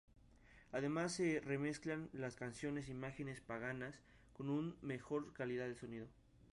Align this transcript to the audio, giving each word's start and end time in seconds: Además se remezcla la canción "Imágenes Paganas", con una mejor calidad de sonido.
Además 0.71 1.11
se 1.11 1.41
remezcla 1.41 1.95
la 2.13 2.31
canción 2.31 2.81
"Imágenes 2.87 3.39
Paganas", 3.39 3.93
con 4.35 4.49
una 4.49 4.73
mejor 4.81 5.31
calidad 5.33 5.67
de 5.67 5.75
sonido. 5.75 6.07